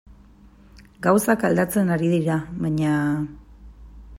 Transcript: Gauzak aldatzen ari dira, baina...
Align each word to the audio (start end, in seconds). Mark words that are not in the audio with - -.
Gauzak 1.07 1.45
aldatzen 1.49 1.91
ari 1.97 2.09
dira, 2.15 2.39
baina... 2.65 2.95